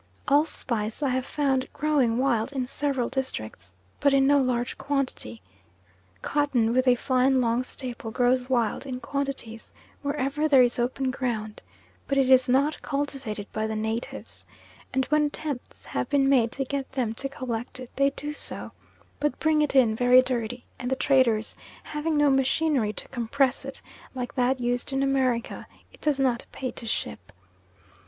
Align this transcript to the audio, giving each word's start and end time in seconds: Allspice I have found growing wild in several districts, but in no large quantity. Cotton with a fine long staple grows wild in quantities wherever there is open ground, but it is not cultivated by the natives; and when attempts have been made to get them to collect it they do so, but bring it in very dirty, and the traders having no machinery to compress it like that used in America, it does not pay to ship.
Allspice 0.27 1.03
I 1.03 1.09
have 1.09 1.27
found 1.27 1.71
growing 1.73 2.17
wild 2.17 2.51
in 2.53 2.65
several 2.65 3.07
districts, 3.07 3.71
but 3.99 4.13
in 4.15 4.25
no 4.25 4.39
large 4.41 4.75
quantity. 4.79 5.43
Cotton 6.23 6.73
with 6.73 6.87
a 6.87 6.95
fine 6.95 7.39
long 7.39 7.61
staple 7.61 8.09
grows 8.09 8.49
wild 8.49 8.87
in 8.87 8.99
quantities 8.99 9.71
wherever 10.01 10.47
there 10.47 10.63
is 10.63 10.79
open 10.79 11.11
ground, 11.11 11.61
but 12.07 12.17
it 12.17 12.31
is 12.31 12.49
not 12.49 12.81
cultivated 12.81 13.45
by 13.53 13.67
the 13.67 13.75
natives; 13.75 14.43
and 14.91 15.05
when 15.09 15.25
attempts 15.25 15.85
have 15.85 16.09
been 16.09 16.27
made 16.27 16.51
to 16.53 16.65
get 16.65 16.93
them 16.93 17.13
to 17.13 17.29
collect 17.29 17.79
it 17.79 17.91
they 17.95 18.09
do 18.09 18.33
so, 18.33 18.71
but 19.19 19.37
bring 19.39 19.61
it 19.61 19.75
in 19.75 19.95
very 19.95 20.23
dirty, 20.23 20.65
and 20.79 20.89
the 20.89 20.95
traders 20.95 21.53
having 21.83 22.17
no 22.17 22.31
machinery 22.31 22.91
to 22.91 23.07
compress 23.09 23.65
it 23.65 23.83
like 24.15 24.33
that 24.33 24.59
used 24.59 24.91
in 24.91 25.03
America, 25.03 25.67
it 25.93 26.01
does 26.01 26.19
not 26.19 26.43
pay 26.51 26.71
to 26.71 26.87
ship. 26.87 27.31